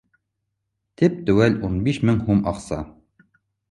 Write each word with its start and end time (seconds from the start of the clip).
—Теп-теәүл 1.03 1.61
ун 1.69 1.79
биш 1.91 2.03
мең 2.11 2.21
һум 2.27 2.45
аҡса 2.55 2.85